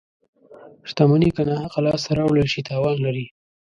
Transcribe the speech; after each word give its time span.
•شتمني 0.89 1.29
که 1.35 1.41
ناحقه 1.49 1.79
لاسته 1.85 2.11
راوړل 2.19 2.47
شي، 2.53 2.61
تاوان 2.69 2.95
لري. 3.05 3.25